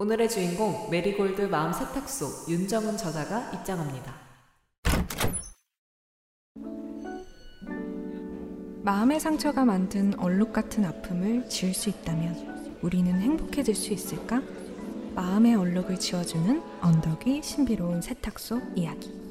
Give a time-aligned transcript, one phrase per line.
[0.00, 4.14] 오늘의 주인공 메리골드 마음 세탁소 윤정은 저자가 입장합니다.
[8.84, 14.40] 마음의 상처가 만든 얼룩 같은 아픔을 지울 수 있다면 우리는 행복해질 수 있을까?
[15.16, 19.27] 마음의 얼룩을 지워주는 언덕 위 신비로운 세탁소 이야기.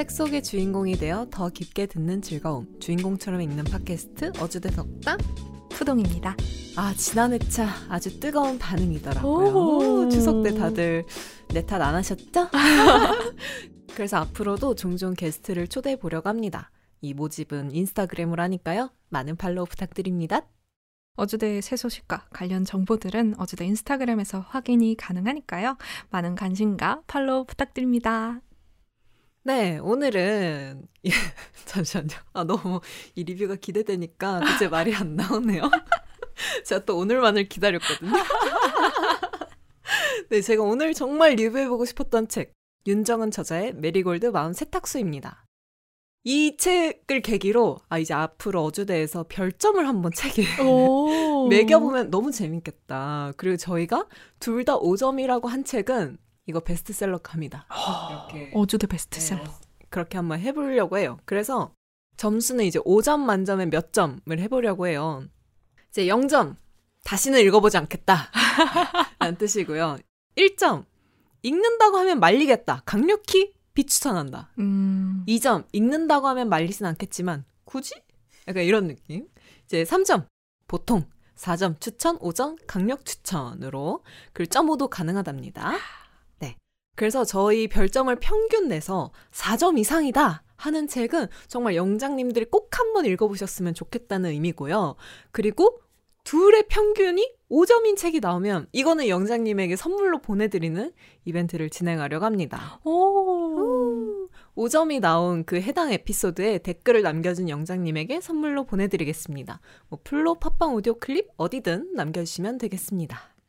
[0.00, 2.66] 책 속의 주인공이 되어 더 깊게 듣는 즐거움.
[2.80, 5.18] 주인공처럼 읽는 팟캐스트 어주대 덕담.
[5.68, 6.34] 푸동입니다.
[6.74, 9.48] 아 지난 회차 아주 뜨거운 반응이더라고요.
[9.54, 10.04] 오.
[10.06, 11.04] 오, 추석 때 다들
[11.52, 12.48] 내 탓 안 하셨죠?
[13.94, 16.70] 그래서 앞으로도 종종 게스트를 초대해 보려고 합니다.
[17.02, 18.88] 이 모집은 인스타그램으로 하니까요.
[19.10, 20.46] 많은 팔로우 부탁드립니다.
[21.16, 25.76] 어주대의 새 소식과 관련 정보들은 어주대 인스타그램에서 확인이 가능하니까요.
[26.08, 28.40] 많은 관심과 팔로우 부탁드립니다.
[29.42, 31.10] 네, 오늘은 예,
[31.64, 32.10] 잠시만요.
[32.34, 32.80] 아 너무
[33.14, 35.62] 이 리뷰가 기대되니까 이제 말이 안 나오네요.
[36.66, 38.12] 제가 또 오늘만을 기다렸거든요.
[40.30, 42.52] 네, 제가 오늘 정말 리뷰해보고 싶었던 책
[42.86, 45.44] 윤정은 저자의 메리골드 마음 세탁소입니다.
[46.24, 51.48] 이 책을 계기로 아 이제 앞으로 어주대에서 별점을 한번 책에 오.
[51.48, 53.32] 매겨보면 너무 재밌겠다.
[53.38, 54.06] 그리고 저희가
[54.38, 56.18] 둘 다 5점이라고 한 책은
[56.50, 57.66] 이거 베스트셀러 갑니다.
[58.10, 59.44] 이렇게 어주대 베스트셀러.
[59.44, 59.50] 네,
[59.88, 61.18] 그렇게 한번 해보려고 해요.
[61.24, 61.72] 그래서
[62.16, 65.24] 점수는 이제 5점 만점에 몇 점을 해보려고 해요.
[65.88, 66.56] 이제 0점
[67.04, 68.30] 다시는 읽어보지 않겠다
[69.18, 69.98] 라는 뜻이고요.
[70.36, 70.84] 1점
[71.42, 72.82] 읽는다고 하면 말리겠다.
[72.84, 74.50] 강력히 비추천한다.
[74.58, 75.24] 음.
[75.28, 77.94] 2점 읽는다고 하면 말리진 않겠지만 굳이?
[78.48, 79.28] 약간 이런 느낌.
[79.64, 80.26] 이제 3점
[80.66, 81.04] 보통
[81.36, 84.04] 4점 추천, 5점 강력 추천으로
[84.34, 85.72] 글점5도 가능하답니다.
[87.00, 87.06] 네.
[87.10, 94.28] 그래서 저희 별점을 평균 내서 4점 이상이다 하는 책은 정말 영장님들이 꼭 한번 읽어보셨으면 좋겠다는
[94.30, 94.96] 의미고요.
[95.32, 95.80] 그리고
[96.24, 100.92] 둘의 평균이 5점인 책이 나오면 이거는 영장님에게 선물로 보내드리는
[101.24, 102.78] 이벤트를 진행하려고 합니다.
[102.84, 104.28] 오.
[104.54, 109.60] 5점이 나온 그 해당 에피소드에 댓글을 남겨준 영장님에게 선물로 보내드리겠습니다.
[109.88, 113.39] 뭐 플로, 팟빵 오디오 클립 어디든 남겨주시면 되겠습니다.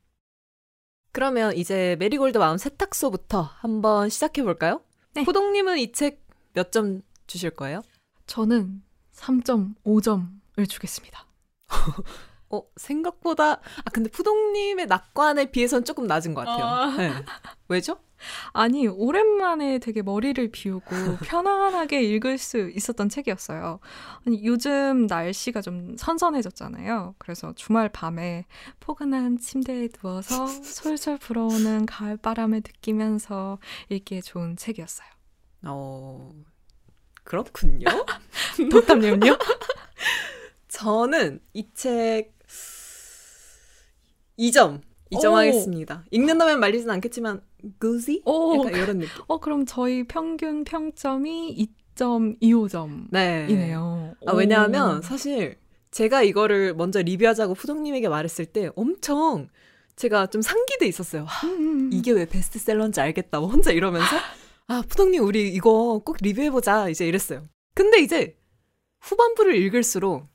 [1.12, 4.82] 그러면 이제 메리골드 마음 세탁소부터 한번 시작해 볼까요?
[5.14, 5.24] 네.
[5.24, 6.22] 푸동님은 이 책
[6.56, 7.82] 몇 점 주실 거예요?
[8.28, 8.82] 저는
[9.16, 11.26] 3.5점을 주겠습니다.
[12.50, 16.66] 어, 생각보다, 아, 근데 푸동님의 낙관에 비해서는 조금 낮은 것 같아요.
[16.66, 16.98] 아.
[16.98, 17.12] 네.
[17.70, 17.98] 왜죠?
[18.54, 20.86] 아니, 오랜만에 되게 머리를 비우고
[21.26, 23.80] 편안하게 읽을 수 있었던 책이었어요.
[24.26, 27.16] 아니, 요즘 날씨가 좀 선선해졌잖아요.
[27.18, 28.46] 그래서 주말 밤에
[28.80, 35.08] 포근한 침대에 누워서 솔솔 불어오는 가을바람을 느끼면서 읽기에 좋은 책이었어요.
[35.64, 36.32] 어,
[37.24, 37.86] 그렇군요.
[38.72, 39.38] 덕담님은요?
[40.68, 42.34] 저는 이 책
[44.40, 44.82] 2점,
[45.12, 45.36] 2점 오.
[45.38, 46.06] 하겠습니다.
[46.12, 47.42] 읽는다면 말리진 않겠지만,
[47.80, 48.24] 그지?
[48.26, 49.24] 오, 약간 이런 느낌.
[49.28, 53.12] 어, 그럼 저희 평균 평점이 2.25점이네요.
[53.12, 54.14] 네.
[54.26, 55.58] 아, 왜냐하면 사실
[55.92, 59.50] 제가 이거를 먼저 리뷰하자고 푸동님에게 말했을 때 엄청
[59.98, 61.26] 제가 좀 상기돼 있었어요.
[61.26, 64.16] 하, 음, 이게 왜 베스트셀러인지 알겠다고 혼자 이러면서
[64.68, 67.48] 아 푸동님 우리 이거 꼭 리뷰해보자 이제 이랬어요.
[67.76, 68.38] 근데 이제
[69.02, 70.28] 후반부를 읽을수록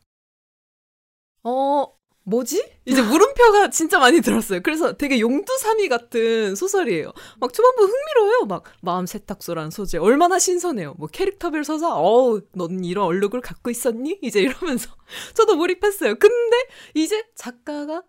[1.43, 1.87] 어
[2.27, 2.69] 뭐지?
[2.85, 4.61] 이제 물음표가 진짜 많이 들었어요.
[4.61, 7.13] 그래서 되게 용두사미 같은 소설이에요.
[7.39, 8.47] 막 초반부 흥미로워요.
[8.47, 10.95] 막 마음 세탁소라는 소재 얼마나 신선해요.
[10.99, 14.19] 뭐 캐릭터별 서사 어우 넌 이런 얼룩을 갖고 있었니?
[14.23, 14.91] 이제 이러면서
[15.35, 16.17] 저도 몰입했어요.
[16.17, 16.57] 근데
[16.95, 18.03] 이제 작가가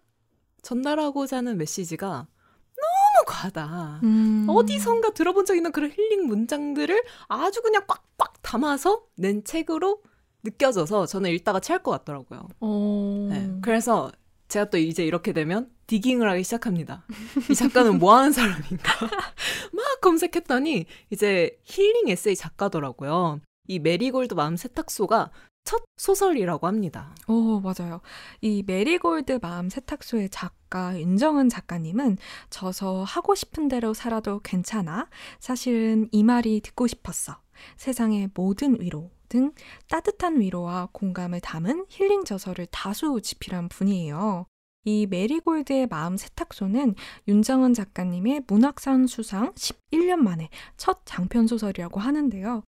[0.64, 4.00] 전달하고자 하는 메시지가 너무 과하다.
[4.02, 4.48] 음.
[4.50, 10.02] 어디선가 들어본 적 있는 그런 힐링 문장들을 아주 그냥 꽉꽉 담아서 낸 책으로
[10.48, 12.48] 느껴져서 저는 읽다가 체할 것 같더라고요.
[12.60, 13.28] 어...
[13.30, 13.52] 네.
[13.62, 14.12] 그래서
[14.48, 17.06] 제가 또 이제 이렇게 되면 digging을 하기 시작합니다.
[17.50, 18.94] 이 작가는 뭐 하는 사람인가?
[19.74, 23.42] 막 검색했더니 이제 힐링 에세이 작가더라고요.
[23.68, 25.32] 이 메리골드 마음 세탁소가
[25.66, 27.14] 첫 소설이라고 합니다.
[27.28, 28.00] 오, 맞아요.
[28.40, 32.18] 이 메리골드 마음 세탁소의 작가 윤정은 작가님은
[32.50, 35.10] 저서 하고 싶은 대로 살아도 괜찮아.
[35.40, 37.42] 사실은 이 말이 듣고 싶었어.
[37.76, 39.52] 세상의 모든 위로 등
[39.90, 44.46] 따뜻한 위로와 공감을 담은 힐링 저서를 다수 집필한 분이에요.
[44.86, 46.96] 이 메리골드의 마음 세탁소는
[47.28, 52.64] 윤정은 작가님의 문학상 수상 11년 만에 첫 장편 소설이라고 하는데요.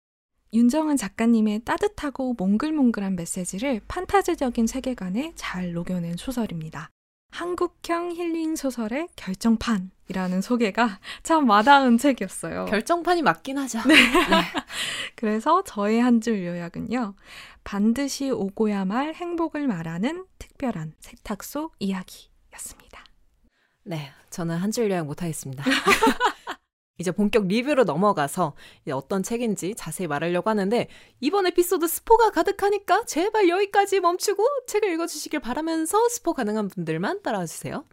[0.54, 6.90] 윤정은 작가님의 따뜻하고 몽글몽글한 메시지를 판타지적인 세계관에 잘 녹여낸 소설입니다.
[7.32, 12.66] 한국형 힐링 소설의 결정판 이라는 소개가 참 와닿은 책이었어요.
[12.66, 13.80] 결정판이 맞긴 하죠.
[13.88, 13.94] 네.
[13.96, 14.42] 네.
[15.16, 17.14] 그래서 저의 한 줄 요약은요.
[17.64, 23.04] 반드시 오고야 말 행복을 말하는 특별한 세탁소 이야기였습니다.
[23.84, 25.64] 네, 저는 한 줄 요약 못하겠습니다.
[27.00, 28.56] 이제 본격 리뷰로 넘어가서
[28.92, 30.88] 어떤 책인지 자세히 말하려고 하는데
[31.20, 37.86] 이번 에피소드 스포가 가득하니까 제발 여기까지 멈추고 책을 읽어주시길 바라면서 스포 가능한 분들만 따라와 주세요.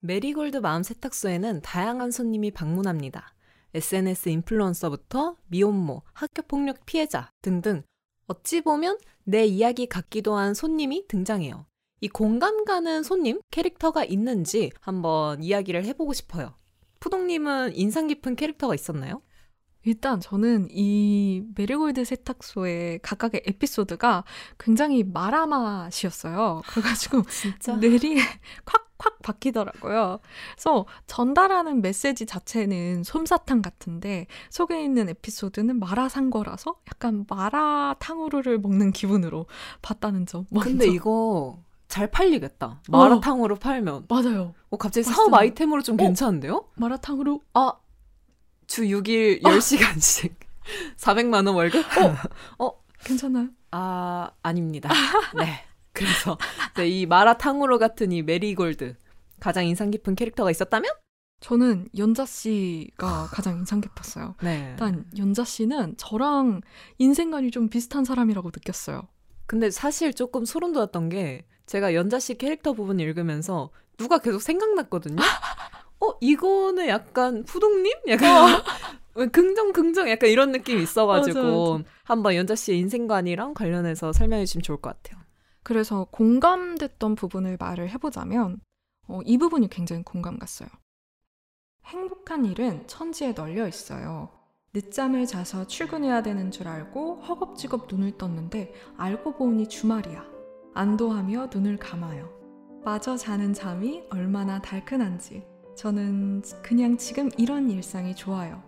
[0.00, 3.34] 메리골드 마음 세탁소에는 다양한 손님이 방문합니다.
[3.74, 7.84] SNS 인플루언서부터 미혼모, 학교폭력 피해자 등등
[8.26, 11.66] 어찌 보면 내 이야기 같기도 한 손님이 등장해요.
[12.02, 16.52] 이 공감 가는 손님 캐릭터가 있는지 한번 이야기를 해보고 싶어요.
[16.98, 19.22] 푸동님은 인상 깊은 캐릭터가 있었나요?
[19.84, 24.24] 일단 저는 이 메리골드 세탁소의 각각의 에피소드가
[24.58, 26.62] 굉장히 마라맛이었어요.
[26.66, 28.16] 그래가지고 진짜 뇌리에
[28.98, 30.18] 콱콱 박히더라고요.
[30.54, 39.46] 그래서 전달하는 메시지 자체는 솜사탕 같은데 속에 있는 에피소드는 마라상거라서 약간 마라탕후루를 먹는 기분으로
[39.82, 40.46] 봤다는 점.
[40.50, 40.68] 먼저.
[40.68, 42.80] 근데 이거 잘 팔리겠다.
[42.88, 43.58] 마라탕으로 어.
[43.58, 44.06] 팔면.
[44.08, 44.54] 맞아요.
[44.70, 45.14] 어, 갑자기 맞습니다.
[45.14, 46.02] 사업 아이템으로 좀 어?
[46.02, 46.64] 괜찮은데요?
[46.76, 47.42] 마라탕으로?
[47.52, 47.74] 아,
[48.66, 50.32] 주 6일 10시간씩.
[50.96, 51.84] 400만 원 월급?
[52.58, 53.50] 어, 어, 괜찮아요?
[53.72, 54.88] 아, 아닙니다.
[55.36, 55.66] 네.
[55.92, 56.38] 그래서
[56.76, 58.96] 네, 이 마라탕으로 같은 이 메리골드
[59.38, 60.90] 가장 인상 깊은 캐릭터가 있었다면?
[61.40, 64.36] 저는 연자 씨가 가장 인상 깊었어요.
[64.42, 64.68] 네.
[64.70, 66.62] 일단 연자 씨는 저랑
[66.96, 69.08] 인생관이 좀 비슷한 사람이라고 느꼈어요.
[69.44, 75.22] 근데 사실 조금 소름 돋았던 게 제가 연자 씨 캐릭터 부분 읽으면서 누가 계속 생각났거든요.
[76.00, 77.90] 어, 이거는 약간 푸동님?
[78.08, 78.28] 약간
[79.16, 79.26] 어.
[79.32, 81.84] 긍정 긍정 약간 이런 느낌 이 있어가지고 맞아, 맞아.
[82.04, 85.22] 한번 연자 씨의 인생관이랑 관련해서 설명해 주시면 좋을 것 같아요.
[85.62, 88.60] 그래서 공감됐던 부분을 말을 해보자면
[89.08, 90.68] 어, 이 부분이 굉장히 공감 갔어요.
[91.86, 94.28] 행복한 일은 천지에 널려 있어요.
[94.74, 100.31] 늦잠을 자서 출근해야 되는 줄 알고 허겁지겁 눈을 떴는데 알고 보니 주말이야.
[100.74, 102.30] 안도하며 눈을 감아요.
[102.84, 105.44] 마저 자는 잠이 얼마나 달큰한지
[105.76, 108.62] 저는 그냥 지금 이런 일상이 좋아요.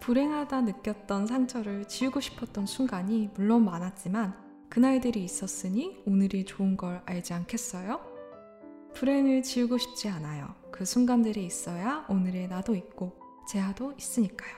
[0.00, 4.34] 불행하다 느꼈던 상처를 지우고 싶었던 순간이 물론 많았지만
[4.70, 8.00] 그날들이 있었으니 오늘이 좋은 걸 알지 않겠어요?
[8.94, 10.54] 불행을 지우고 싶지 않아요.
[10.70, 13.18] 그 순간들이 있어야 오늘의 나도 있고
[13.48, 14.54] 제아도 있으니까요.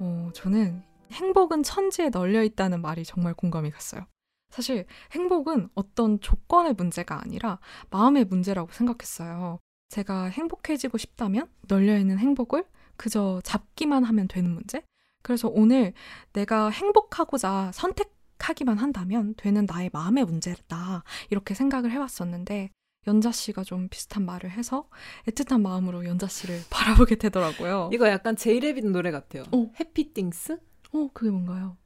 [0.00, 0.82] 어, 저는
[1.12, 4.06] 행복은 천지에 널려 있다는 말이 정말 공감이 갔어요.
[4.52, 7.58] 사실 행복은 어떤 조건의 문제가 아니라
[7.90, 9.58] 마음의 문제라고 생각했어요.
[9.88, 12.64] 제가 행복해지고 싶다면 널려있는 행복을
[12.96, 14.82] 그저 잡기만 하면 되는 문제?
[15.22, 15.94] 그래서 오늘
[16.34, 21.02] 내가 행복하고자 선택하기만 한다면 되는 나의 마음의 문제다.
[21.30, 22.70] 이렇게 생각을 해왔었는데,
[23.06, 24.88] 연자 씨가 좀 비슷한 말을 해서
[25.26, 27.90] 애틋한 마음으로 연자 씨를 바라보게 되더라고요.
[27.92, 29.44] 이거 약간 제이레빗 노래 같아요.
[29.52, 29.70] 어.
[29.80, 30.58] 해피띵스?
[30.92, 31.76] 어, 그게 뭔가요?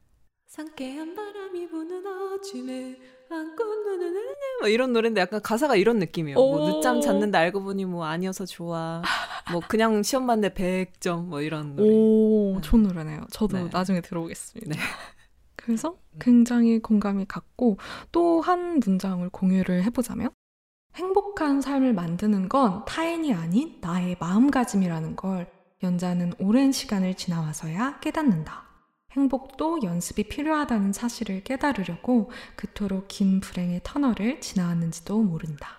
[0.46, 2.96] 상쾌한 바람이 부는 아침에
[3.30, 6.36] 안고 눈을 뭐 이런 노래인데 약간 가사가 이런 느낌이에요.
[6.36, 9.02] 뭐 늦잠 잤는데 알고 보니 뭐 아니어서 좋아.
[9.50, 11.88] 뭐 그냥 시험 봤는데 100점 뭐 이런 노래.
[11.92, 12.60] 오, 네.
[12.62, 13.26] 좋은 노래네요.
[13.30, 13.68] 저도 네.
[13.72, 14.70] 나중에 들어보겠습니다.
[14.72, 14.76] 네.
[15.56, 17.78] 그래서 굉장히 공감이 갔고
[18.12, 20.30] 또 한 문장을 공유를 해보자면
[20.94, 25.50] 행복한 삶을 만드는 건 타인이 아닌 나의 마음가짐이라는 걸
[25.82, 28.65] 연자는 오랜 시간을 지나와서야 깨닫는다.
[29.16, 35.78] 행복도 연습이 필요하다는 사실을 깨달으려고 그토록 긴 불행의 터널을 지나왔는지도 모른다.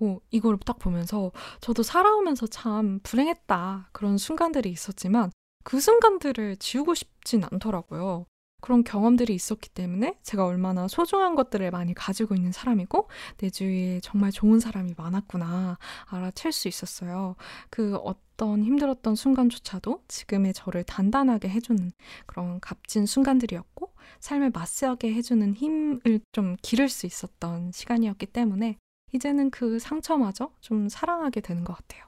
[0.00, 1.30] 오, 이걸 딱 보면서
[1.60, 3.90] 저도 살아오면서 참 불행했다.
[3.92, 5.30] 그런 순간들이 있었지만
[5.62, 8.26] 그 순간들을 지우고 싶진 않더라고요.
[8.64, 14.30] 그런 경험들이 있었기 때문에 제가 얼마나 소중한 것들을 많이 가지고 있는 사람이고 내 주위에 정말
[14.30, 17.36] 좋은 사람이 많았구나 알아챌 수 있었어요.
[17.68, 21.92] 그 어떤 힘들었던 순간조차도 지금의 저를 단단하게 해주는
[22.24, 28.78] 그런 값진 순간들이었고 삶을 맞서게 해주는 힘을 좀 기를 수 있었던 시간이었기 때문에
[29.12, 32.02] 이제는 그 상처마저 좀 사랑하게 되는 것 같아요.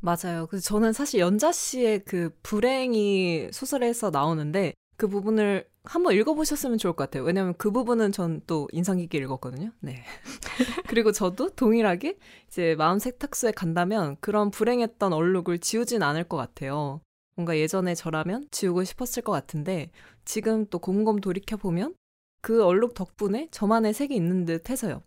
[0.00, 0.46] 맞아요.
[0.46, 7.04] 그래서 저는 사실 연자 씨의 그 불행이 소설에서 나오는데 그 부분을 한번 읽어보셨으면 좋을 것
[7.04, 7.24] 같아요.
[7.24, 9.70] 왜냐하면 그 부분은 전 또 인상 깊게 읽었거든요.
[9.80, 10.04] 네.
[10.88, 12.18] 그리고 저도 동일하게
[12.48, 17.00] 이제 마음 세탁소에 간다면 그런 불행했던 얼룩을 지우진 않을 것 같아요.
[17.34, 19.90] 뭔가 예전에 저라면 지우고 싶었을 것 같은데
[20.24, 21.94] 지금 또 곰곰 돌이켜보면
[22.42, 25.02] 그 얼룩 덕분에 저만의 색이 있는 듯 해서요.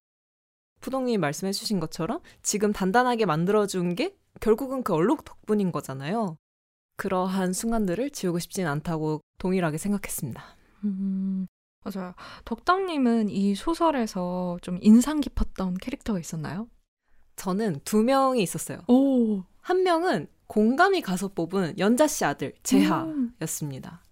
[0.81, 6.37] 푸동님이 말씀해주신 것처럼 지금 단단하게 만들어준 게 결국은 그 얼룩 덕분인 거잖아요.
[6.95, 10.43] 그러한 순간들을 지우고 싶진 않다고 동일하게 생각했습니다.
[10.85, 11.47] 음,
[11.83, 12.13] 맞아요.
[12.45, 16.67] 덕담님은 이 소설에서 좀 인상 깊었던 캐릭터가 있었나요?
[17.35, 18.79] 저는 두 명이 있었어요.
[18.87, 19.43] 오.
[19.61, 22.59] 한 명은 공감이 가서 뽑은 연자 씨 아들 음.
[22.63, 24.03] 재하였습니다.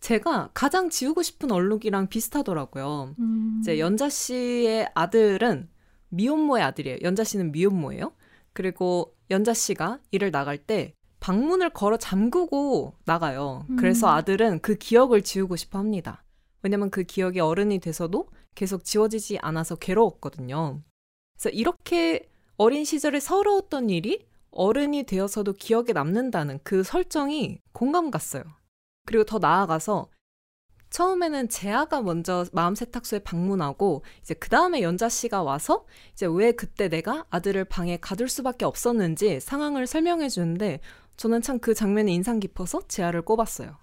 [0.00, 3.14] 제가 가장 지우고 싶은 얼룩이랑 비슷하더라고요.
[3.18, 3.58] 음.
[3.60, 5.68] 이제 연자 씨의 아들은
[6.10, 6.98] 미혼모의 아들이에요.
[7.02, 8.12] 연자 씨는 미혼모예요.
[8.52, 13.66] 그리고 연자 씨가 일을 나갈 때 방문을 걸어 잠그고 나가요.
[13.76, 14.12] 그래서 음.
[14.12, 16.24] 아들은 그 기억을 지우고 싶어 합니다.
[16.62, 20.82] 왜냐면 그 기억이 어른이 돼서도 계속 지워지지 않아서 괴로웠거든요.
[21.34, 28.42] 그래서 이렇게 어린 시절에 서러웠던 일이 어른이 되어서도 기억에 남는다는 그 설정이 공감 갔어요.
[29.06, 30.08] 그리고 더 나아가서
[30.90, 36.88] 처음에는 재아가 먼저 마음 세탁소에 방문하고 이제 그 다음에 연자 씨가 와서 이제 왜 그때
[36.88, 40.80] 내가 아들을 방에 가둘 수밖에 없었는지 상황을 설명해 주는데
[41.18, 43.76] 저는 참 그 장면이 인상 깊어서 재아를 꼽았어요.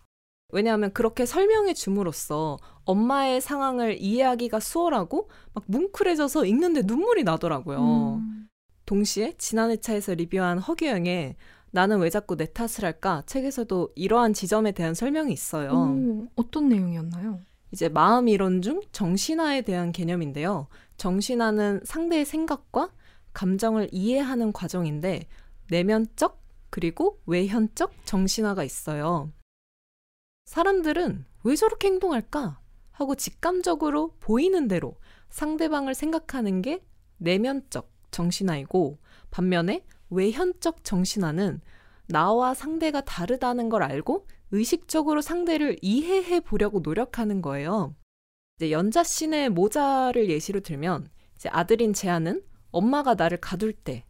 [0.54, 8.20] 왜냐하면 그렇게 설명해 줌으로써 엄마의 상황을 이해하기가 수월하고 막 뭉클해져서 읽는데 눈물이 나더라고요.
[8.22, 8.48] 음.
[8.86, 11.36] 동시에 지난 회차에서 리뷰한 허규영의
[11.72, 15.72] 나는 왜 자꾸 내 탓을 할까 책에서도 이러한 지점에 대한 설명이 있어요.
[15.72, 17.42] 오, 어떤 내용이었나요?
[17.72, 20.68] 이제 마음 이론 중 정신화에 대한 개념인데요.
[20.96, 22.92] 정신화는 상대의 생각과
[23.34, 25.28] 감정을 이해하는 과정인데
[25.70, 26.45] 내면적
[26.76, 29.32] 그리고 외현적 정신화가 있어요.
[30.44, 32.60] 사람들은 왜 저렇게 행동할까?
[32.92, 34.98] 하고 직감적으로 보이는 대로
[35.30, 36.84] 상대방을 생각하는 게
[37.16, 39.00] 내면적 정신화이고
[39.32, 41.62] 반면에 외현적 정신화는
[42.08, 47.96] 나와 상대가 다르다는 걸 알고 의식적으로 상대를 이해해 보려고 노력하는 거예요.
[48.58, 54.04] 이제 연자 씬의 모자를 예시로 들면 이제 아들인 재아는 엄마가 나를 가둘 때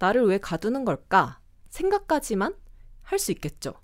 [0.00, 1.39] 나를 왜 가두는 걸까
[1.70, 2.54] 생각까지만
[3.02, 3.74] 할 수 있겠죠.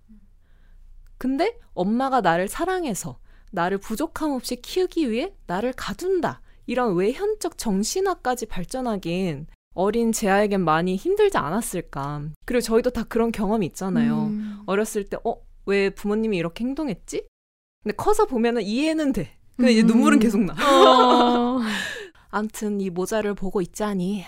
[1.19, 3.19] 근데 엄마가 나를 사랑해서
[3.53, 6.41] 나를 부족함 없이 키우기 위해 나를 가둔다.
[6.67, 12.23] 이런 외현적 정신화까지 발전하긴 어린 재아에겐 많이 힘들지 않았을까.
[12.45, 14.25] 그리고 저희도 다 그런 경험이 있잖아요.
[14.25, 14.63] 음.
[14.67, 17.27] 어렸을 때, 어, 왜 부모님이 이렇게 행동했지?
[17.83, 19.37] 근데 커서 보면은 이해는 돼.
[19.57, 19.87] 근데 이제 음.
[19.87, 20.55] 눈물은 계속 나.
[20.55, 21.61] 어.
[22.31, 24.25] 암튼 이 모자를 보고 있자니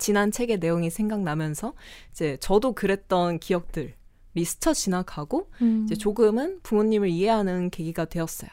[0.00, 1.74] 지난 책의 내용이 생각나면서
[2.10, 3.94] 이제 저도 그랬던 기억들이
[4.44, 5.84] 스쳐 지나가고 음.
[5.84, 8.50] 이제 조금은 부모님을 이해하는 계기가 되었어요.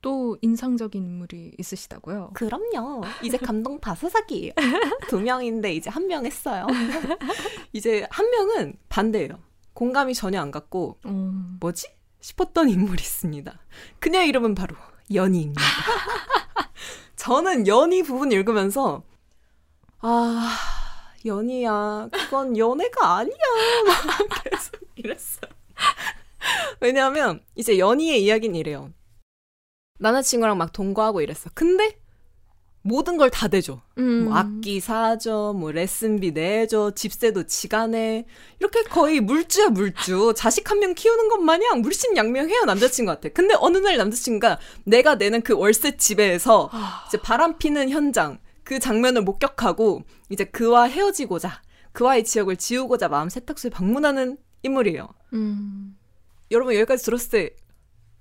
[0.00, 2.30] 또 인상적인 인물이 있으시다고요?
[2.34, 3.02] 그럼요.
[3.24, 4.52] 이제 감동 다사삭이에요.
[5.08, 6.66] 두 명인데 이제 한 명 했어요.
[7.72, 9.40] 이제 한 명은 반대예요.
[9.74, 11.32] 공감이 전혀 안 갔고 어.
[11.60, 11.88] 뭐지?
[12.20, 13.58] 싶었던 인물이 있습니다.
[13.98, 14.76] 그녀의 이름은 바로
[15.12, 15.60] 연희입니다.
[17.16, 19.02] 저는 연희 부분 읽으면서
[20.00, 20.56] 아
[21.24, 23.36] 연희야 그건 연애가 아니야
[23.86, 25.50] 막 계속 이랬어요.
[26.80, 28.90] 왜냐하면 이제 연희의 이야기는 이래요.
[29.98, 31.50] 남자친구랑 막 동거하고 이랬어.
[31.54, 31.98] 근데
[32.82, 33.82] 모든 걸 다 대줘.
[33.98, 34.24] 음.
[34.26, 38.24] 뭐 악기 사줘, 뭐 레슨비 내줘, 집세도 지가 내.
[38.60, 40.32] 이렇게 거의 물주야 물주.
[40.36, 43.30] 자식 한 명 키우는 것 마냥 물심양명해요 남자친구한테.
[43.30, 47.04] 근데 어느 날 남자친구가 내가 내는 그 월세 집에서 아.
[47.08, 53.70] 이제 바람 피는 현장 그 장면을 목격하고 이제 그와 헤어지고자 그와의 지역을 지우고자 마음 세탁소에
[53.70, 55.08] 방문하는 인물이에요.
[55.32, 55.96] 음.
[56.50, 57.56] 여러분 여기까지 들었을 때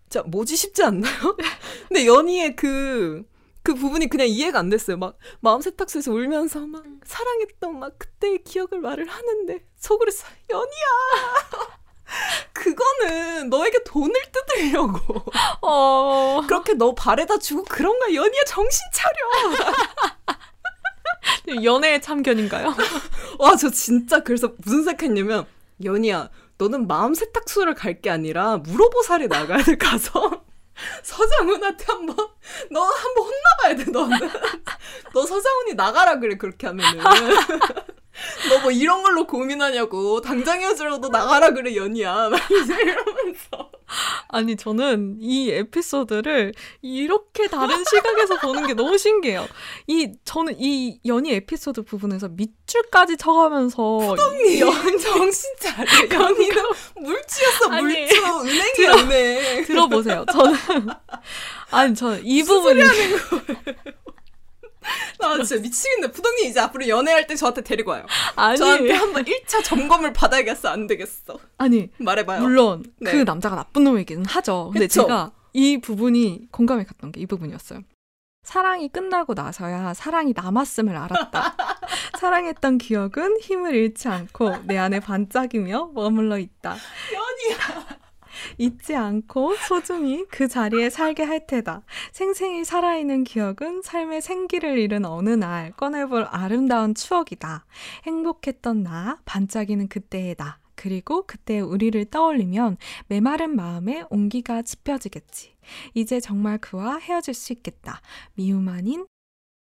[0.10, 1.36] 진짜 뭐지 싶지 않나요?
[1.90, 3.26] 근데 연희의 그,
[3.62, 4.96] 그 부분이 그냥 이해가 안 됐어요.
[4.96, 11.78] 막 마음 세탁소에서 울면서 막 사랑했던 막 그때의 기억을 말을 하는데 속으로 써 연희야
[12.54, 15.26] 그거는 너에게 돈을 뜯으려고
[15.62, 16.40] 어.
[16.48, 20.08] 그렇게 너 발에다 주고 그런 거야 연희야 정신 차려
[21.64, 22.76] 연애의 참견인가요?
[23.40, 25.46] 와 저 진짜 그래서 무슨 생각했냐면
[25.84, 30.44] 연희야 너는 마음 세탁소를 갈 게 아니라 물어보살에 나가야 돼 가서.
[31.04, 32.16] 서장훈한테 한번
[32.72, 34.18] 너 한번 혼나봐야 돼 너는.
[35.14, 37.02] 너 서장훈이 나가라 그래 그렇게 하면은
[38.50, 40.22] 너 뭐 이런 걸로 고민하냐고.
[40.22, 42.30] 당장 헤어지라고 나가라 그래 연희야.
[42.30, 43.72] 막 이러면서.
[44.30, 49.48] 아니 저는 이 에피소드를 이렇게 다른 시각에서 보는 게 너무 신기해요.
[49.88, 54.16] 이 저는 이 연희 에피소드 부분에서 밑줄까지 쳐가면서
[54.60, 56.64] 연 정신 차려 연희는
[56.96, 60.26] 물주였어 물주 은행이야 들어- 들어보세요.
[60.32, 60.56] 저는
[61.72, 62.82] 아니 저는 이 부분이
[65.20, 69.64] 나 진짜 미치겠네 푸동님 이제 앞으로 연애할 때 저한테 데리고 와요 아니 저한테 한번 1차
[69.64, 70.70] 점검을 받아야겠어.
[70.70, 71.38] 안 되겠어.
[71.58, 72.42] 아니 말해봐요.
[72.42, 73.12] 물론 네.
[73.12, 74.70] 그 남자가 나쁜 놈이기는 하죠.
[74.74, 75.02] 근데 그쵸?
[75.04, 77.82] 제가 이 부분이 공감이 갔던 게 이 부분이었어요.
[78.44, 81.58] 사랑이 끝나고 나서야 사랑이 남았음을 알았다.
[82.18, 86.78] 사랑했던 기억은 힘을 잃지 않고 내 안에 반짝이며 머물러 있다.
[87.14, 87.97] 연이야.
[88.58, 91.84] 잊지 않고 소중히 그 자리에 살게 할 테다.
[92.12, 97.66] 생생히 살아있는 기억은 삶의 생기를 잃은 어느 날 꺼내볼 아름다운 추억이다.
[98.04, 100.60] 행복했던 나, 반짝이는 그때의 나.
[100.76, 102.78] 그리고 그때 우리를 떠올리면
[103.08, 105.56] 메마른 마음에 온기가 짚혀지겠지.
[105.96, 108.02] 이제 정말 그와 헤어질 수 있겠다.
[108.36, 109.08] 미움 아닌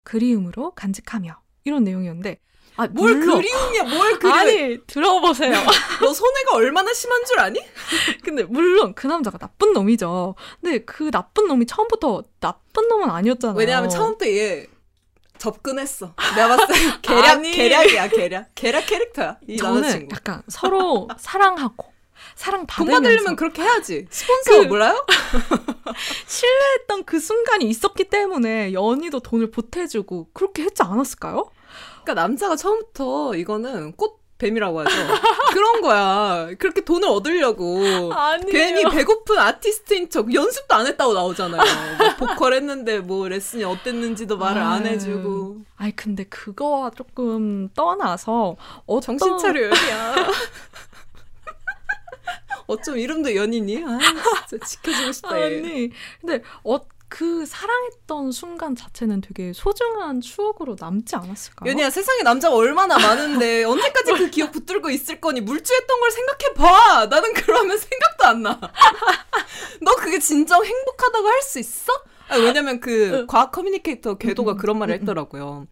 [0.04, 1.40] 그리움으로 간직하며.
[1.64, 2.38] 이런 내용이었는데,
[2.80, 4.36] 아, 뭘 물론- 그리움이야, 뭘 그리움.
[4.38, 5.52] 아니, 들어보세요.
[6.00, 7.60] 너 손해가 얼마나 심한 줄 아니?
[8.24, 10.34] 근데 물론 그 남자가 나쁜 놈이죠.
[10.60, 13.56] 근데 그 나쁜 놈이 처음부터 나쁜 놈은 아니었잖아요.
[13.58, 14.66] 왜냐하면 처음부터 얘
[15.38, 16.14] 접근했어.
[16.36, 17.50] 내가 봤을 때 계략, 아니.
[17.50, 18.48] 계략이야, 계략.
[18.54, 19.38] 계략 캐릭터야.
[19.48, 20.14] 이 저는 남자친구.
[20.14, 21.90] 약간 서로 사랑하고
[22.34, 24.06] 사랑 돈 받으면서 받으려면 그렇게 해야지.
[24.10, 25.04] 스폰서 그- 몰라요?
[26.26, 31.50] 신뢰했던 그 순간이 있었기 때문에 연희도 돈을 보태주고 그렇게 했지 않았을까요?
[32.02, 34.90] 그러니까 남자가 처음부터 이거는 꽃 뱀이라고 하죠.
[35.52, 36.48] 그런 거야.
[36.58, 38.10] 그렇게 돈을 얻으려고.
[38.10, 38.50] 아니에요.
[38.50, 41.60] 괜히 배고픈 아티스트인 척 연습도 안 했다고 나오잖아요.
[42.18, 44.92] 뭐 보컬 했는데 뭐 레슨이 어땠는지도 말을 안 아유.
[44.94, 45.58] 해주고.
[45.76, 50.14] 아니 근데 그거와 조금 떠나서 어떤 정신 차려 연이야.
[52.66, 53.84] 어쩜 이름도 연이니?
[53.84, 53.98] 아
[54.48, 55.44] 진짜 지켜주고 싶다 얘.
[55.58, 55.90] 아니
[56.20, 56.78] 근데 어,
[57.10, 61.68] 그 사랑했던 순간 자체는 되게 소중한 추억으로 남지 않았을까요?
[61.70, 67.32] 연이야 세상에 남자가 얼마나 많은데 언제까지 그 기억 붙들고 있을 거니 물주했던 걸 생각해봐 나는
[67.34, 68.58] 그러면 생각도 안나너
[69.98, 71.92] 그게 진정 행복하다고 할 수 있어?
[72.28, 74.94] 아니, 왜냐면 그 과학 커뮤니케이터 궤도가 음, 그런 말을.
[74.94, 75.66] 했더라고요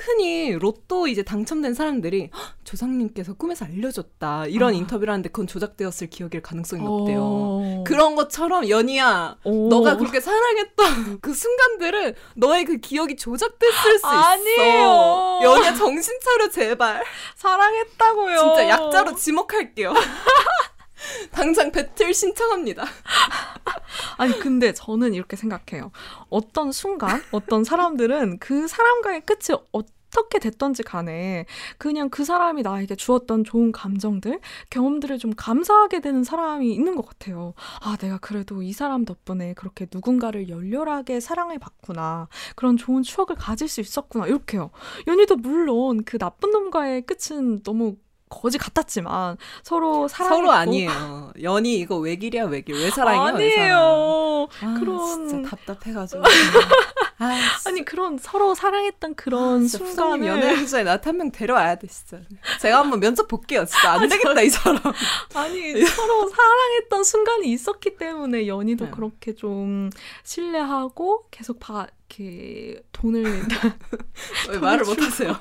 [0.00, 4.72] 흔히 로또 이제 당첨된 사람들이 "헉, 조상님께서 꿈에서 알려줬다 이런 아.
[4.76, 7.84] 인터뷰를 하는데 그건 조작되었을 기억일 가능성이 높대요 어.
[7.86, 9.68] 그런 것처럼 연이야 오.
[9.68, 10.76] 너가 그렇게 사랑했던
[11.20, 15.38] 그 순간들은 너의 그 기억이 조작됐을 수 아니에요.
[15.40, 15.40] 있어.
[15.42, 17.02] 연희야 정신 차려 제발.
[17.36, 18.36] 사랑했다고요.
[18.38, 19.92] 진짜 약자로 지목할게요.
[21.30, 22.84] 당장 배틀 신청합니다.
[24.18, 25.90] 아니 근데 저는 이렇게 생각해요.
[26.28, 31.46] 어떤 순간 어떤 사람들은 그 사람과의 끝이 어떻게 됐던지 간에
[31.78, 37.54] 그냥 그 사람이 나에게 주었던 좋은 감정들, 경험들을 좀 감사하게 되는 사람이 있는 것 같아요.
[37.80, 42.28] 아, 내가 그래도 이 사람 덕분에 그렇게 누군가를 열렬하게 사랑해 봤구나.
[42.56, 44.26] 그런 좋은 추억을 가질 수 있었구나.
[44.26, 44.70] 이렇게요.
[45.06, 47.96] 연희도 물론 그 나쁜 놈과의 끝은 너무
[48.32, 51.32] 거지 같았지만 서로 사랑했고 서로 아니에요.
[51.42, 52.74] 연희 이거 외길이야 외길.
[52.74, 53.32] 왜 사랑이야?
[53.34, 53.66] 왜 사랑?
[53.68, 54.48] 아니에요.
[54.62, 56.22] 아, 그런 진짜 답답해가지고.
[57.18, 62.18] 아, 아니 그런 서로 사랑했던 그런 후성님 순간을 연애부자에 나한테 한 명 데려와야 돼 진짜.
[62.60, 63.64] 제가 한번 면접 볼게요.
[63.64, 64.80] 진짜 안 되겠다 이 사람.
[65.34, 68.90] 아니 서로 사랑했던 순간이 있었기 때문에 연희도 네.
[68.90, 69.90] 그렇게 좀
[70.24, 73.24] 신뢰하고 계속 봐 이렇게 돈을
[74.50, 75.34] 왜 말을 못하세요?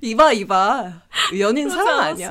[0.00, 1.02] 이봐 이봐.
[1.38, 2.30] 연인 사랑 아니야.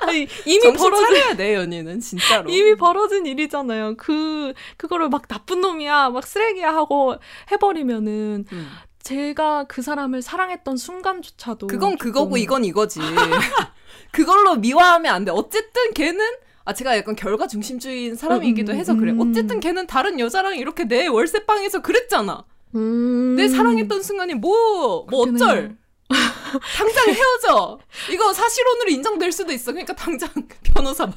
[0.00, 2.50] 아니 이미 벌어진 돼 연인은 진짜로.
[2.50, 3.96] 이미 벌어진 일이잖아요.
[3.98, 7.16] 그 그거를 막 나쁜 놈이야, 막 쓰레기야 하고
[7.52, 8.70] 해버리면은 음.
[9.02, 13.00] 제가 그 사람을 사랑했던 순간조차도 그건 그거고 이건 이거지.
[14.10, 15.30] 그걸로 미화하면 안 돼.
[15.30, 16.24] 어쨌든 걔는
[16.68, 19.12] 아 제가 약간 결과 중심주의인 사람이기도 해서 그래.
[19.12, 19.20] 음.
[19.22, 22.44] 어쨌든 걔는 다른 여자랑 이렇게 내 월세방에서 그랬잖아.
[22.74, 23.36] 음.
[23.36, 25.76] 내 사랑했던 순간이 뭐뭐 그렇긴 어쩔.
[26.76, 27.78] 당장 헤어져.
[28.12, 29.72] 이거 사실혼으로 인정될 수도 있어.
[29.72, 30.28] 그러니까 당장
[30.62, 31.14] 변호사 만.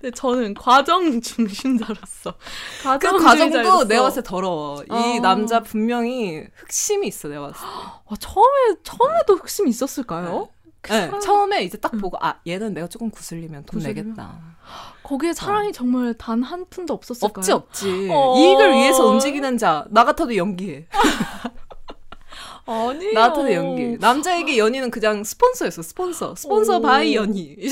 [0.00, 2.34] 근데 저는 과정 중심자로서
[2.82, 4.82] 그 과정 과정도 내가 봤을 때 더러워.
[4.82, 5.20] 이 어.
[5.20, 7.28] 남자 분명히 흑심이 있어.
[7.28, 7.66] 내가 봤을 때.
[8.08, 10.48] 아, 처음에 처음에도 흑심이 있었을까요?
[10.48, 10.55] 그
[10.88, 14.04] 네, 처음에 이제 딱 보고 아 얘는 내가 조금 구슬리면 돈 구슬리면?
[14.14, 14.56] 내겠다.
[15.02, 17.32] 거기에 사랑이 정말 단 한 푼도 없었을까요?
[17.38, 18.08] 없지 없지.
[18.10, 18.36] 어.
[18.36, 20.86] 이익을 위해서 움직이는 자 나 같아도 연기해.
[22.68, 23.12] 아니에요.
[23.14, 23.96] 나 같아도 연기.
[24.00, 25.82] 남자에게 연희는 그냥 스폰서였어.
[25.82, 26.34] 스폰서.
[26.34, 26.80] 스폰서 오.
[26.80, 27.56] by 연희.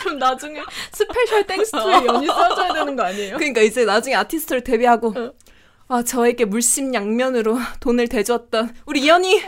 [0.00, 0.60] 그럼 나중에
[0.92, 3.36] special thanks to에 연희 써줘야 되는 거 아니에요?
[3.36, 5.32] 그러니까 이제 나중에 아티스트를 데뷔하고 어.
[5.88, 9.42] 아 저에게 물심양면으로 돈을 대주었던 우리 연희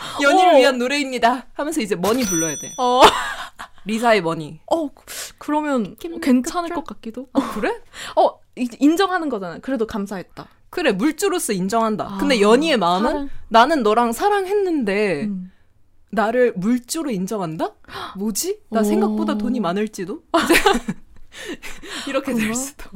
[0.22, 0.56] 연희를 어.
[0.58, 1.46] 위한 노래입니다.
[1.54, 2.72] 하면서 이제 Money 불러야 돼.
[2.78, 3.00] 어,
[3.84, 4.60] 리사의 Money.
[4.66, 5.04] 어 그-
[5.38, 7.28] 그러면 김- 괜찮을 것 같기도.
[7.32, 7.80] 아, 그래?
[8.16, 9.60] 어 이- 인정하는 거잖아요.
[9.62, 10.46] 그래도 감사했다.
[10.70, 12.04] 그래 물주로서 인정한다.
[12.14, 13.30] 아, 근데 연희의 마음은 사랑.
[13.48, 15.50] 나는 너랑 사랑했는데 음.
[16.12, 17.70] 나를 물주로 인정한다?
[18.16, 18.60] 뭐지?
[18.70, 18.84] 나 오.
[18.84, 20.22] 생각보다 돈이 많을지도?
[22.08, 22.54] 이렇게 될?
[22.54, 22.90] 수도.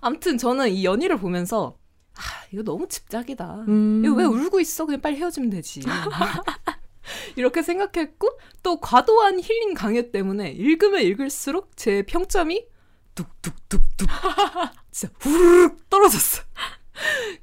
[0.00, 1.76] 아무튼 저는 이 연희를 보면서
[2.18, 3.64] 아 이거 너무 집작이다.
[3.68, 4.02] 음.
[4.04, 4.84] 이거 왜 울고 있어?
[4.84, 5.82] 그냥 빨리 헤어지면 되지.
[7.36, 8.28] 이렇게 생각했고
[8.62, 12.66] 또 과도한 힐링 강요 때문에 읽으면 읽을수록 제 평점이
[13.14, 14.08] 뚝뚝뚝뚝
[14.90, 16.42] 진짜 후루룩 떨어졌어.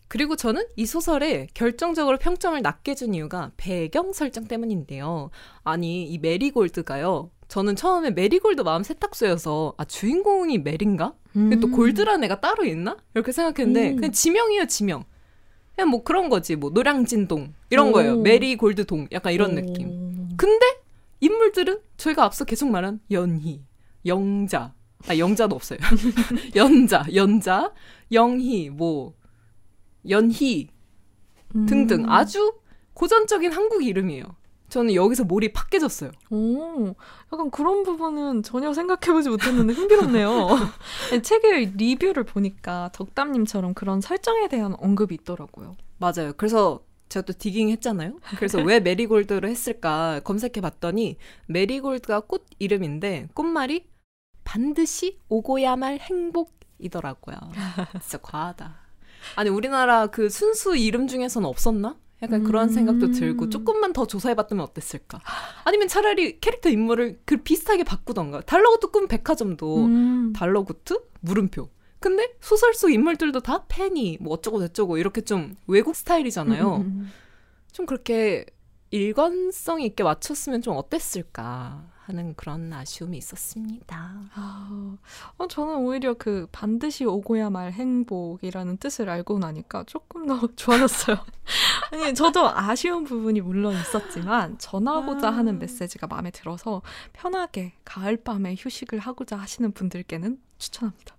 [0.10, 5.30] 그리고 저는 이 소설에 결정적으로 평점을 낮게 준 이유가 배경 설정 때문인데요.
[5.64, 11.14] 아니 이 메리골드가요 저는 처음에 메리골드 마음 세탁소여서 아 주인공이 메린가?
[11.36, 11.72] 근데 또 음.
[11.72, 12.96] 골드란 애가 따로 있나?
[13.14, 13.96] 이렇게 생각했는데 음.
[13.98, 15.04] 그냥 지명이에요 지명.
[15.76, 17.92] 그냥 뭐 그런 거지 뭐 노량진동 이런 오.
[17.92, 18.16] 거예요.
[18.22, 19.56] 메리 골드동 약간 이런 오.
[19.56, 20.30] 느낌.
[20.38, 20.66] 근데
[21.20, 23.62] 인물들은 저희가 앞서 계속 말한 연희,
[24.06, 24.74] 영자,
[25.08, 25.80] 아 영자도 없어요.
[26.56, 27.74] 연자, 연자,
[28.14, 29.14] 영희, 뭐
[30.08, 30.70] 연희
[31.68, 32.10] 등등 음.
[32.10, 32.60] 아주
[32.94, 34.24] 고전적인 한국 이름이에요.
[34.70, 36.12] 저는 여기서 몰입 팍 깨졌어요.
[36.32, 36.96] 오,
[37.32, 40.50] 약간 그런 부분은 전혀 생각해보지 못했는데 흥미롭네요.
[41.24, 45.76] 책의 리뷰를 보니까 덕담님처럼 그런 설정에 대한 언급이 있더라고요.
[45.98, 46.34] 맞아요.
[46.36, 48.20] 그래서 제가 또 digging 했잖아요.
[48.38, 53.86] 그래서 왜 메리골드를 했을까 검색해 봤더니 메리골드가 꽃 이름인데 꽃말이
[54.44, 57.38] 반드시 오고야 말 행복이더라고요.
[58.02, 58.76] 진짜 과하다.
[59.36, 61.98] 아니 우리나라 그 순수 이름 중에서는 없었나?
[62.22, 62.74] 약간 그런 음.
[62.74, 65.20] 생각도 들고 조금만 더 조사해봤다면 어땠을까?
[65.66, 68.42] 아니면 차라리 캐릭터 인물을 그 비슷하게 바꾸던가.
[68.42, 70.34] 달러구트 꿈 백화점도 음.
[70.34, 71.70] 달러구트 물음표.
[72.00, 76.76] 근데 소설 속 인물들도 다 페니 뭐 어쩌고 저쩌고 이렇게 좀 외국 스타일이잖아요.
[76.76, 77.12] 음, 음, 음.
[77.72, 78.46] 좀 그렇게
[78.92, 84.22] 일관성 있게 맞췄으면 좀 어땠을까 하는 그런 아쉬움이 있었습니다.
[84.36, 84.98] 아,
[85.38, 91.18] 어, 저는 오히려 그 반드시 오고야 말 행복이라는 뜻을 알고 나니까 조금 더 좋아졌어요.
[91.92, 95.32] 아니, 저도 아쉬운 부분이 물론 있었지만 전하고자 아.
[95.32, 101.16] 하는 메시지가 마음에 들어서 편하게 가을밤에 휴식을 하고자 하시는 분들께는 추천합니다.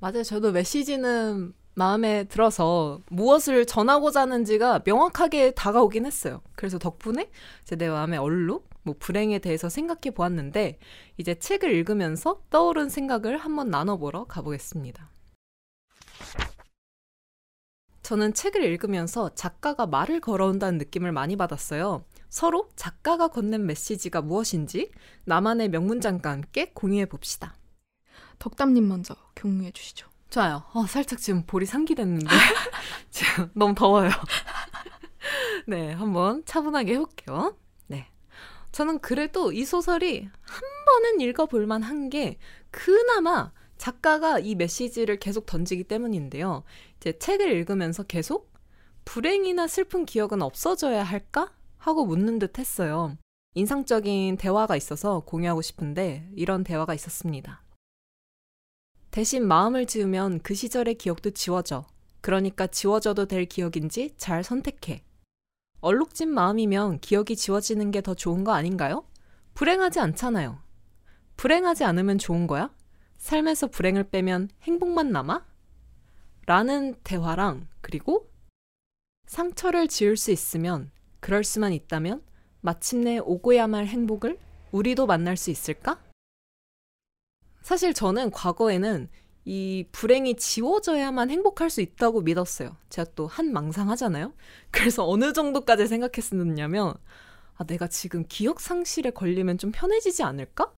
[0.00, 0.22] 맞아요.
[0.22, 6.40] 저도 메시지는 마음에 들어서 무엇을 전하고자 하는지가 명확하게 다가오긴 했어요.
[6.54, 7.30] 그래서 덕분에
[7.62, 10.78] 이제 내 마음의 얼룩, 뭐 불행에 대해서 생각해 보았는데
[11.16, 15.10] 이제 책을 읽으면서 떠오른 생각을 한번 나눠보러 가보겠습니다.
[18.02, 22.04] 저는 책을 읽으면서 작가가 말을 걸어온다는 느낌을 많이 받았어요.
[22.28, 24.90] 서로 작가가 건넨 메시지가 무엇인지
[25.24, 27.56] 나만의 명문장과 함께 공유해 봅시다.
[28.38, 30.06] 덕담님 먼저 경유해 주시죠.
[30.28, 30.64] 좋아요.
[30.74, 32.26] 어, 살짝 지금 볼이 상기됐는데
[33.10, 34.10] 지금 너무 더워요.
[35.66, 37.56] 네, 한번 차분하게 해볼게요.
[38.74, 42.38] 네, 저는 그래도 이 소설이 한 번은 읽어볼 만한 게
[42.72, 46.64] 그나마 작가가 이 메시지를 계속 던지기 때문인데요.
[46.96, 48.52] 이제 책을 읽으면서 계속
[49.04, 53.16] 불행이나 슬픈 기억은 없어져야 할까 하고 묻는 듯 했어요.
[53.54, 57.62] 인상적인 대화가 있어서 공유하고 싶은데 이런 대화가 있었습니다.
[59.12, 61.86] 대신 마음을 지으면 그 시절의 기억도 지워져.
[62.20, 65.04] 그러니까 지워져도 될 기억인지 잘 선택해.
[65.84, 69.04] 얼룩진 마음이면 기억이 지워지는 게 더 좋은 거 아닌가요?
[69.52, 70.58] 불행하지 않잖아요.
[71.36, 72.74] 불행하지 않으면 좋은 거야?
[73.18, 75.44] 삶에서 불행을 빼면 행복만 남아?
[76.46, 78.30] 라는 대화랑 그리고
[79.26, 82.22] 상처를 지울 수 있으면 그럴 수만 있다면
[82.62, 84.38] 마침내 오고야 말 행복을
[84.72, 86.02] 우리도 만날 수 있을까?
[87.60, 89.10] 사실 저는 과거에는
[89.44, 92.76] 이 불행이 지워져야만 행복할 수 있다고 믿었어요.
[92.88, 94.32] 제가 또 한 망상 하잖아요.
[94.70, 96.94] 그래서 어느 정도까지 생각했었냐면,
[97.56, 100.72] 아, 내가 지금 기억 상실에 걸리면 좀 편해지지 않을까?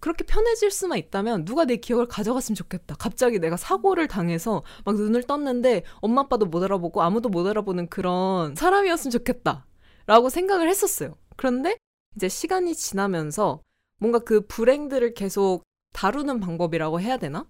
[0.00, 2.94] 그렇게 편해질 수만 있다면 누가 내 기억을 가져갔으면 좋겠다.
[2.96, 8.54] 갑자기 내가 사고를 당해서 막 눈을 떴는데 엄마 아빠도 못 알아보고 아무도 못 알아보는 그런
[8.54, 9.66] 사람이었으면 좋겠다.
[10.06, 11.16] 라고 생각을 했었어요.
[11.36, 11.76] 그런데
[12.16, 13.60] 이제 시간이 지나면서
[13.98, 17.46] 뭔가 그 불행들을 계속 다루는 방법이라고 해야 되나?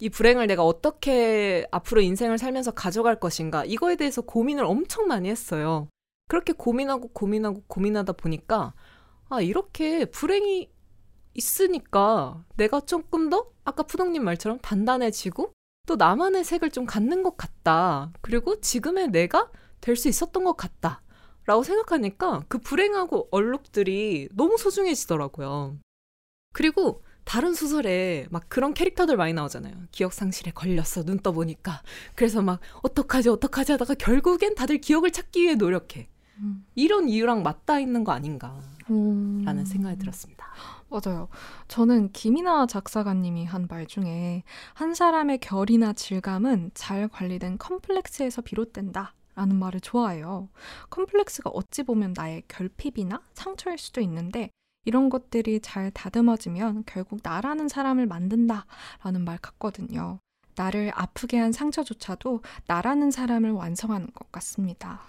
[0.00, 3.64] 이 불행을 내가 어떻게 앞으로 인생을 살면서 가져갈 것인가?
[3.64, 5.88] 이거에 대해서 고민을 엄청 많이 했어요.
[6.28, 8.74] 그렇게 고민하고 고민하고 고민하다 보니까,
[9.28, 10.70] 아, 이렇게 불행이
[11.34, 15.52] 있으니까 내가 조금 더 아까 푸동님 말처럼 단단해지고
[15.86, 18.12] 또 나만의 색을 좀 갖는 것 같다.
[18.20, 21.02] 그리고 지금의 내가 될 수 있었던 것 같다.
[21.46, 25.78] 라고 생각하니까 그 불행하고 얼룩들이 너무 소중해지더라고요.
[26.52, 29.74] 그리고 다른 소설에 막 그런 캐릭터들 많이 나오잖아요.
[29.90, 31.04] 기억 상실에 걸렸어.
[31.04, 31.82] 눈 떠보니까.
[32.14, 36.08] 그래서 막 어떡하지 어떡하지 하다가 결국엔 다들 기억을 찾기 위해 노력해.
[36.38, 36.64] 음.
[36.74, 39.64] 이런 이유랑 맞닿아 있는 거 아닌가라는 음.
[39.66, 40.46] 생각이 들었습니다.
[40.88, 41.28] 맞아요.
[41.68, 49.12] 저는 김이나 작사가님이 한 말 중에 한 사람의 결이나 질감은 잘 관리된 컴플렉스에서 비롯된다.
[49.34, 50.48] 라는 말을 좋아해요.
[50.90, 54.50] 컴플렉스가 어찌 보면 나의 결핍이나 상처일 수도 있는데
[54.88, 58.64] 이런 것들이 잘 다듬어지면 결국 나라는 사람을 만든다.
[59.04, 60.18] 라는 말 같거든요.
[60.56, 65.02] 나를 아프게 한 상처조차도 나라는 사람을 완성하는 것 같습니다.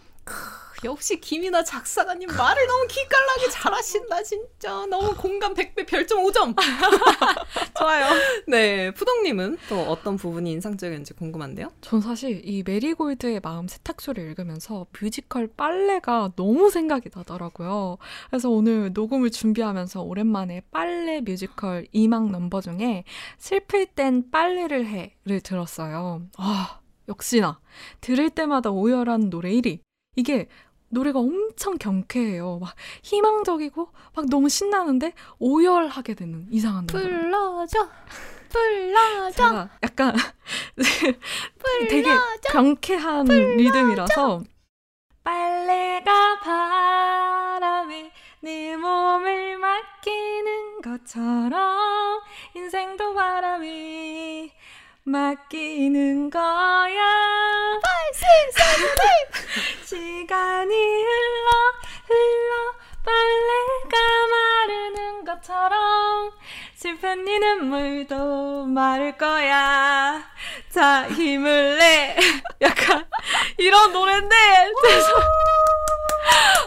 [0.85, 6.55] 역시 김이나 작사가님 말을 너무 기깔나게 잘하신다 진짜 너무 공감 100배 별점 5점
[7.77, 8.05] 좋아요.
[8.47, 15.47] 네 푸동님은 또 어떤 부분이 인상적이었는지 궁금한데요 전 사실 이 메리골드의 마음 세탁소를 읽으면서 뮤지컬
[15.47, 17.97] 빨래가 너무 생각이 나더라고요.
[18.29, 23.03] 그래서 오늘 녹음을 준비하면서 오랜만에 빨래 뮤지컬 2막 넘버 중에
[23.37, 26.21] 슬플 땐 빨래를 해를 들었어요.
[26.37, 27.59] 아, 역시나
[27.99, 29.79] 들을 때마다 오열한 노래 1위.
[30.19, 30.47] 이게
[30.89, 32.59] 노래가 엄청 경쾌해요.
[32.59, 37.03] 막 희망적이고 막 너무 신나는데 오열하게 되는 이상한 노래.
[37.03, 37.89] 불러줘
[38.49, 40.15] 불러줘 약간
[41.89, 42.09] 되게
[42.51, 44.43] 경쾌한 리듬이라서
[45.23, 52.19] 빨래가 바람에 내 몸을 맡기는 것처럼
[52.55, 54.51] 인생도 바람에
[55.09, 56.99] 맡기는 거야.
[59.83, 61.49] 시간이 흘러
[62.05, 63.97] 흘러 빨래가
[64.31, 66.31] 마르는 것처럼
[66.75, 70.23] 슬픈 네 눈물도 마를 거야.
[70.69, 72.15] 자 힘을 내.
[72.61, 73.03] 약간
[73.57, 74.35] 이런 노래인데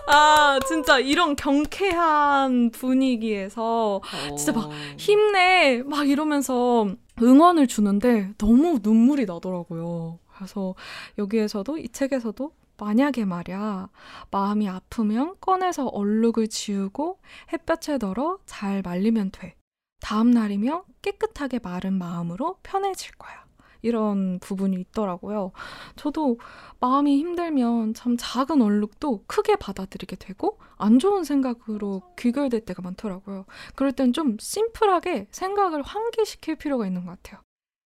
[0.09, 4.01] 아 진짜 이런 경쾌한 분위기에서
[4.37, 5.83] 진짜 막 힘내.
[5.85, 6.89] 막 이러면서
[7.23, 10.19] 응원을 주는데 너무 눈물이 나더라고요.
[10.35, 10.75] 그래서
[11.19, 13.89] 여기에서도 이 책에서도 만약에 말이야
[14.31, 17.21] 마음이 아프면 꺼내서 얼룩을 지우고
[17.53, 19.55] 햇볕에 덜어 잘 말리면 돼.
[20.01, 23.42] 다음 날이면 깨끗하게 마른 마음으로 편해질 거야.
[23.83, 25.53] 이런 부분이 있더라고요.
[25.97, 26.39] 저도
[26.81, 33.45] 마음이 힘들면 참 작은 얼룩도 크게 받아들이게 되고 안 좋은 생각으로 귀결될 때가 많더라고요.
[33.75, 37.41] 그럴 땐 좀 심플하게 생각을 환기시킬 필요가 있는 것 같아요.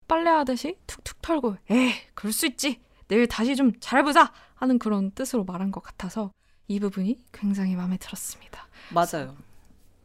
[0.07, 5.71] 빨래하듯이 툭툭 털고 에이 그럴 수 있지 내일 다시 좀 잘해보자 하는 그런 뜻으로 말한
[5.71, 6.33] 것 같아서
[6.67, 8.67] 이 부분이 굉장히 마음에 들었습니다.
[8.93, 9.37] 맞아요.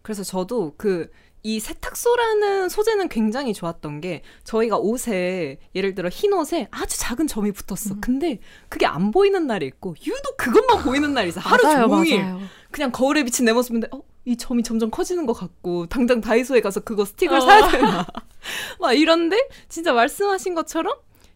[0.01, 1.09] 그래서 저도 그
[1.45, 7.51] 이 세탁소라는 소재는 굉장히 좋았던 게 저희가 옷에 예를 들어 흰 옷에 아주 작은 점이
[7.51, 7.95] 붙었어.
[7.95, 8.01] 음.
[8.01, 11.41] 근데 그게 안 보이는 날이 있고 유독 그것만 보이는 날이 있어.
[11.41, 12.39] 하루 맞아요, 종일 맞아요.
[12.71, 16.79] 그냥 거울에 비친 내 모습인데 어, 이 점이 점점 커지는 것 같고 당장 다이소에 가서
[16.79, 17.41] 그거 스틱을 어.
[17.41, 18.07] 사야 되나.
[18.79, 20.93] 막 이런데 진짜 말씀하신 것처럼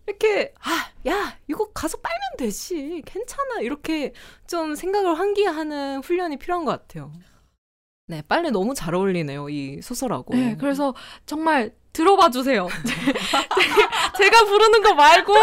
[0.07, 3.01] 이렇게 아, 야, 이거 가서 빨면 되지.
[3.05, 3.59] 괜찮아.
[3.59, 4.13] 이렇게
[4.47, 7.11] 좀 생각을 환기하는 훈련이 필요한 것 같아요.
[8.09, 9.49] 네, 빨래 너무 잘 어울리네요.
[9.49, 10.33] 이 소설하고.
[10.33, 10.93] 네, 그래서
[11.25, 12.67] 정말 들어봐 주세요.
[14.17, 15.33] 제가 부르는 거 말고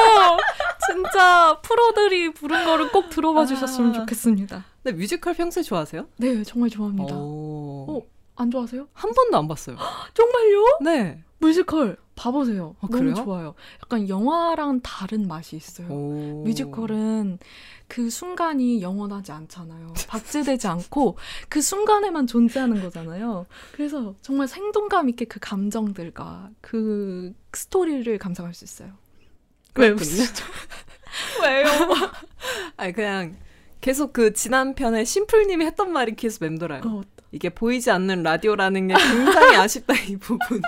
[0.86, 3.46] 진짜 프로들이 부른 거를 꼭 들어봐 아.
[3.46, 4.64] 주셨으면 좋겠습니다.
[4.82, 6.06] 네, 뮤지컬 평소에 좋아하세요?
[6.16, 7.14] 네, 정말 좋아합니다.
[7.14, 7.86] 오.
[7.98, 8.02] 어.
[8.36, 8.88] 안 좋아하세요?
[8.94, 9.76] 한 번도 안 봤어요.
[10.14, 10.78] 정말요?
[10.82, 11.22] 네.
[11.38, 12.76] 뮤지컬 봐보세요.
[12.80, 13.14] 아, 너무 그래요?
[13.14, 13.54] 좋아요.
[13.82, 15.88] 약간 영화랑 다른 맛이 있어요.
[15.88, 16.42] 오.
[16.44, 17.38] 뮤지컬은
[17.88, 19.94] 그 순간이 영원하지 않잖아요.
[20.08, 23.46] 박제되지 않고 그 순간에만 존재하는 거잖아요.
[23.72, 28.92] 그래서 정말 생동감 있게 그 감정들과 그 스토리를 감상할 수 있어요.
[29.76, 29.90] 왜.
[29.90, 30.44] 웃으시죠?
[31.42, 31.66] 왜요?
[32.76, 33.36] 아니 그냥
[33.80, 36.82] 계속 그 지난 편에 심플님이 했던 말이 계속 맴돌아요.
[36.84, 40.62] 어, 이게 보이지 않는 라디오라는 게 굉장히 아쉽다 이 부분이.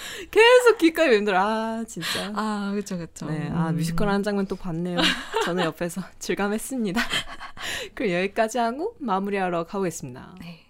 [0.30, 1.42] 계속 귓가에 맴돌아.
[1.42, 2.32] 아 진짜.
[2.34, 3.26] 아, 그쵸, 그쵸.
[3.26, 3.76] 네, 아 음.
[3.76, 4.98] 뮤지컬 한 장면 또 봤네요.
[5.44, 7.00] 저는 옆에서 질감했습니다.
[7.94, 10.34] 그럼 여기까지 하고 마무리하러 가보겠습니다.
[10.40, 10.66] 네.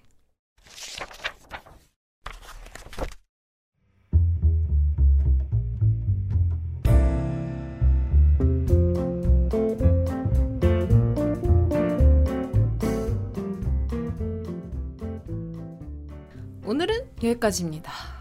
[16.65, 18.20] 오늘은 여기까지입니다.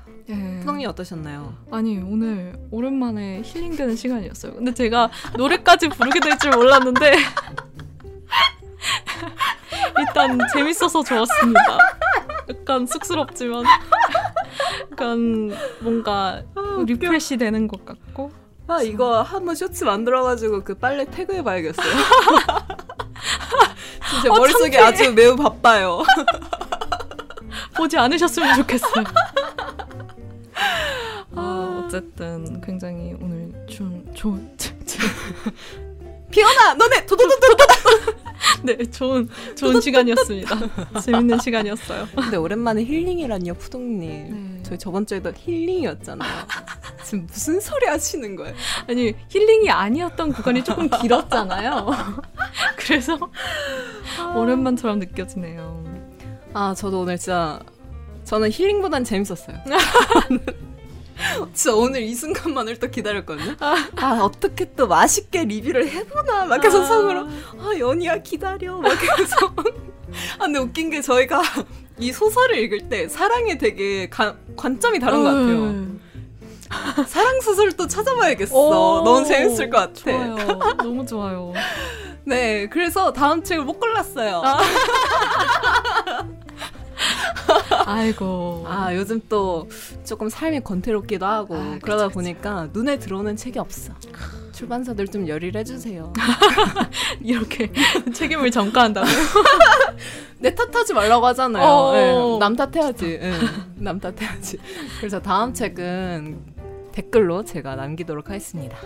[0.59, 0.65] 네.
[0.65, 1.53] 푸동님 어떠셨나요?
[1.71, 4.53] 아니 오늘 오랜만에 힐링되는 시간이었어요.
[4.53, 7.15] 근데 제가 노래까지 부르게 될 줄 몰랐는데
[9.97, 11.77] 일단 재밌어서 좋았습니다.
[12.49, 13.63] 약간 쑥스럽지만
[14.91, 16.41] 약간 뭔가
[16.85, 18.31] refresh 되는 것 같고
[18.67, 21.85] 아 이거 한번 쇼츠 만들어가지고 그 빨래 태그해봐야겠어요.
[24.11, 24.87] 진짜 어, 머릿속에 창피해.
[25.07, 26.03] 아주 매우 바빠요.
[27.75, 29.03] 보지 않으셨으면 좋겠어요.
[31.89, 34.56] 아, 어쨌든 굉장히 오늘 좀 좋은
[36.30, 37.58] 피어나 너네 도도도도.
[38.63, 40.56] 네 좋은 좋은 시간이었습니다.
[41.02, 42.08] 재밌는 시간이었어요.
[42.15, 43.99] 근데 오랜만에 힐링이라니요 푸동님.
[44.58, 44.63] 네.
[44.63, 46.30] 저희 저번 주에도 힐링이었잖아요.
[47.04, 48.54] 지금 무슨 소리 하시는 거예요?
[48.88, 51.88] 아니 힐링이 아니었던 구간이 조금 길었잖아요.
[52.78, 53.17] 그래서
[54.36, 55.84] 오랜만처럼 느껴지네요.
[56.54, 57.60] 아 저도 오늘 진짜
[58.25, 59.58] 저는 힐링보단 재밌었어요.
[61.53, 63.55] 진짜 오늘 이 순간만을 또 기다렸거든요.
[63.60, 66.86] 아, 어떻게 또 맛있게 리뷰를 해보나 막 계속 아.
[66.86, 67.19] 속으로
[67.60, 69.60] 아 연희야 기다려 막 계속.
[70.39, 71.41] 아 근데 웃긴 게 저희가
[71.97, 75.55] 이 소설을 읽을 때 사랑에 되게 가- 관점이 다른 것 같아요.
[75.65, 76.01] 음.
[77.08, 78.55] 사랑 소설 또 찾아봐야겠어.
[78.55, 79.93] 오, 너무 재밌을 것 같아.
[79.93, 80.36] 좋아요.
[80.77, 81.53] 너무 좋아요.
[82.25, 84.41] 네, 그래서 다음 책을 못 골랐어요.
[84.45, 84.60] 아.
[87.85, 88.65] 아이고.
[88.67, 89.69] 아 요즘 또
[90.05, 92.13] 조금 삶이 건태롭기도 하고 아, 그쵸, 그러다 그쵸.
[92.15, 93.93] 보니까 눈에 들어오는 책이 없어.
[94.51, 96.11] 출판사들 좀 열의를 해주세요.
[97.21, 97.71] 이렇게
[98.13, 99.11] 책임을 전가한다고요?
[100.39, 101.63] 내 탓하지 말라고 하잖아요.
[101.65, 101.93] 어.
[101.93, 103.19] 네, 남 탓해야지.
[103.19, 103.33] 네,
[103.75, 104.57] 남 탓해야지.
[104.99, 106.39] 그래서 다음 책은
[106.91, 108.77] 댓글로 제가 남기도록 하겠습니다.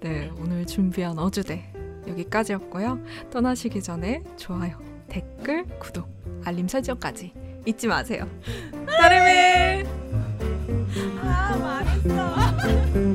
[0.00, 1.72] 네, 오늘 준비한 어주대
[2.08, 2.98] 여기까지였고요.
[3.30, 6.08] 떠나시기 전에 좋아요, 댓글, 구독,
[6.44, 7.32] 알림 설정까지
[7.66, 8.28] 잊지 마세요.
[8.86, 9.86] 따르밀.
[11.22, 13.00] 아, 말했어.